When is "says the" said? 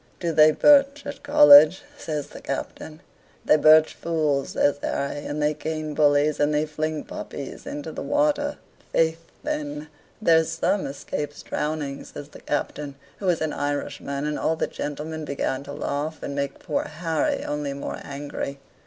1.95-2.41, 12.03-12.41